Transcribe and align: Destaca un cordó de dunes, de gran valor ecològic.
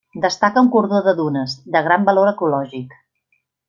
Destaca 0.21 0.63
un 0.65 0.71
cordó 0.75 1.03
de 1.09 1.13
dunes, 1.21 1.55
de 1.77 1.85
gran 1.91 2.11
valor 2.11 2.35
ecològic. 2.35 3.01